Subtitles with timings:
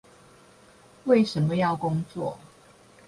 [1.03, 2.35] 為什麼要工作？